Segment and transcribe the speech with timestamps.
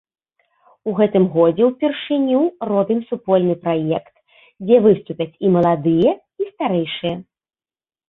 [0.91, 2.39] У гэтым годзе ўпершыню
[2.71, 4.11] робім супольны праект,
[4.67, 6.11] дзе выступяць і маладыя,
[6.43, 7.15] і старэйшыя.